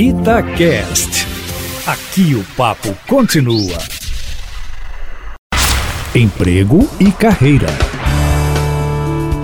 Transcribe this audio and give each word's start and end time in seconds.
Itacast. 0.00 1.26
Aqui 1.84 2.32
o 2.36 2.44
papo 2.56 2.96
continua. 3.08 3.76
Emprego 6.14 6.88
e 7.00 7.10
carreira. 7.10 7.97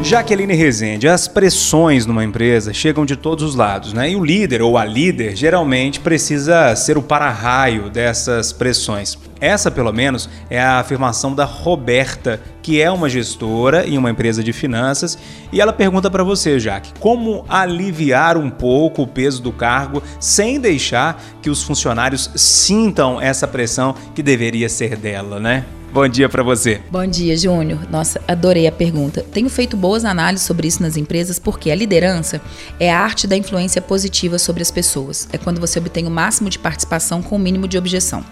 Jaqueline 0.04 0.52
Rezende, 0.52 1.08
as 1.08 1.26
pressões 1.26 2.04
numa 2.04 2.22
empresa 2.22 2.74
chegam 2.74 3.06
de 3.06 3.16
todos 3.16 3.42
os 3.42 3.54
lados, 3.54 3.94
né? 3.94 4.10
E 4.10 4.16
o 4.16 4.22
líder 4.22 4.60
ou 4.60 4.76
a 4.76 4.84
líder 4.84 5.34
geralmente 5.34 5.98
precisa 5.98 6.76
ser 6.76 6.98
o 6.98 7.02
para-raio 7.02 7.88
dessas 7.88 8.52
pressões. 8.52 9.16
Essa, 9.40 9.70
pelo 9.70 9.90
menos, 9.94 10.28
é 10.50 10.60
a 10.60 10.78
afirmação 10.78 11.34
da 11.34 11.46
Roberta, 11.46 12.38
que 12.60 12.82
é 12.82 12.90
uma 12.90 13.08
gestora 13.08 13.86
em 13.86 13.96
uma 13.96 14.10
empresa 14.10 14.44
de 14.44 14.52
finanças, 14.52 15.16
e 15.50 15.58
ela 15.58 15.72
pergunta 15.72 16.10
para 16.10 16.22
você, 16.22 16.60
Jaque, 16.60 16.92
como 17.00 17.46
aliviar 17.48 18.36
um 18.36 18.50
pouco 18.50 19.02
o 19.02 19.06
peso 19.06 19.42
do 19.42 19.52
cargo 19.52 20.02
sem 20.20 20.60
deixar 20.60 21.18
que 21.40 21.48
os 21.48 21.62
funcionários 21.62 22.30
sintam 22.36 23.18
essa 23.18 23.48
pressão 23.48 23.94
que 24.14 24.22
deveria 24.22 24.68
ser 24.68 24.96
dela, 24.96 25.40
né? 25.40 25.64
Bom 25.94 26.08
dia 26.08 26.28
para 26.28 26.42
você. 26.42 26.80
Bom 26.90 27.06
dia, 27.06 27.36
Júnior. 27.36 27.88
Nossa, 27.88 28.20
adorei 28.26 28.66
a 28.66 28.72
pergunta. 28.72 29.22
Tenho 29.22 29.48
feito 29.48 29.76
boas 29.76 30.04
análises 30.04 30.44
sobre 30.44 30.66
isso 30.66 30.82
nas 30.82 30.96
empresas 30.96 31.38
porque 31.38 31.70
a 31.70 31.74
liderança 31.76 32.40
é 32.80 32.92
a 32.92 32.98
arte 32.98 33.28
da 33.28 33.36
influência 33.36 33.80
positiva 33.80 34.36
sobre 34.36 34.60
as 34.60 34.72
pessoas. 34.72 35.28
É 35.32 35.38
quando 35.38 35.60
você 35.60 35.78
obtém 35.78 36.04
o 36.04 36.10
máximo 36.10 36.50
de 36.50 36.58
participação 36.58 37.22
com 37.22 37.36
o 37.36 37.38
mínimo 37.38 37.68
de 37.68 37.78
objeção. 37.78 38.24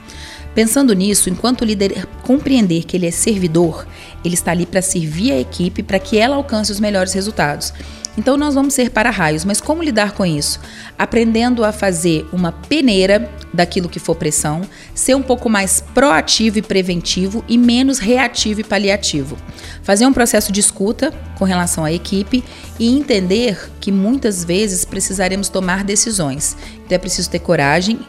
Pensando 0.55 0.95
nisso, 0.95 1.31
enquanto 1.31 1.63
o 1.63 1.65
líder 1.65 2.07
compreender 2.23 2.85
que 2.85 2.97
ele 2.97 3.07
é 3.07 3.11
servidor, 3.11 3.87
ele 4.25 4.35
está 4.35 4.51
ali 4.51 4.67
para 4.67 4.83
servir 4.83 5.33
a 5.33 5.41
equipe 5.41 5.83
para 5.83 5.99
que 5.99 6.19
ela 6.19 6.37
alcance 6.37 6.71
os 6.71 6.81
melhores 6.81 7.13
resultados. 7.13 7.73
Então 8.17 8.37
nós 8.37 8.55
vamos 8.55 8.75
ser 8.75 8.91
para-raios, 8.91 9.45
mas 9.45 9.61
como 9.61 9.83
lidar 9.83 10.13
com 10.13 10.27
isso? 10.27 10.61
Aprendendo 10.99 11.65
a 11.65 11.73
fazer 11.73 12.27
uma 12.31 12.53
peneira 12.53 13.31
daquilo 13.55 13.89
que 13.89 13.99
for 13.99 14.15
pressão, 14.15 14.63
ser 14.95 15.15
um 15.15 15.23
pouco 15.23 15.49
mais 15.49 15.83
proativo 15.95 16.59
e 16.59 16.63
preventivo 16.63 17.43
e 17.49 17.57
menos 17.57 17.99
reativo 17.99 18.61
e 18.61 18.65
paliativo. 18.65 19.39
Fazer 19.83 20.05
um 20.05 20.13
processo 20.13 20.53
de 20.53 20.61
escuta 20.61 21.13
com 21.39 21.45
relação 21.45 21.85
à 21.85 21.93
equipe 21.93 22.45
e 22.79 22.87
entender 22.87 23.71
que 23.81 23.91
muitas 23.91 24.45
vezes 24.45 24.85
precisaremos 24.85 25.49
tomar 25.49 25.83
decisões. 25.83 26.57
Então 26.93 26.97
é 26.97 26.99
preciso 26.99 27.31
ter 27.31 27.39
coragem, 27.39 28.01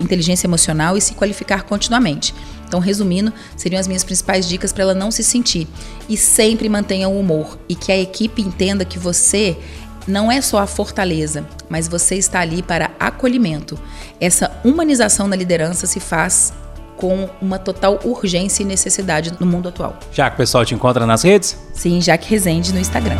inteligência 0.00 0.46
emocional 0.46 0.96
e 0.96 1.00
se 1.00 1.14
qualificar 1.14 1.64
continuamente. 1.64 2.32
Então, 2.64 2.78
resumindo, 2.78 3.32
seriam 3.56 3.80
as 3.80 3.88
minhas 3.88 4.04
principais 4.04 4.48
dicas 4.48 4.72
para 4.72 4.84
ela 4.84 4.94
não 4.94 5.10
se 5.10 5.24
sentir. 5.24 5.66
E 6.08 6.16
sempre 6.16 6.68
mantenha 6.68 7.08
o 7.08 7.18
humor 7.18 7.58
e 7.68 7.74
que 7.74 7.90
a 7.90 7.98
equipe 7.98 8.40
entenda 8.40 8.84
que 8.84 9.00
você 9.00 9.58
não 10.06 10.30
é 10.30 10.40
só 10.40 10.58
a 10.58 10.66
fortaleza, 10.68 11.44
mas 11.68 11.88
você 11.88 12.14
está 12.14 12.38
ali 12.38 12.62
para 12.62 12.92
acolhimento. 13.00 13.76
Essa 14.20 14.52
humanização 14.62 15.28
da 15.28 15.34
liderança 15.34 15.88
se 15.88 15.98
faz 15.98 16.52
com 16.96 17.28
uma 17.42 17.58
total 17.58 17.98
urgência 18.04 18.62
e 18.62 18.66
necessidade 18.66 19.32
no 19.40 19.46
mundo 19.46 19.68
atual. 19.68 19.98
Já 20.12 20.30
que 20.30 20.34
o 20.34 20.36
pessoal 20.36 20.64
te 20.64 20.72
encontra 20.72 21.04
nas 21.04 21.24
redes? 21.24 21.58
Sim, 21.74 22.00
Jaque 22.00 22.30
Rezende 22.30 22.72
no 22.72 22.78
Instagram. 22.78 23.18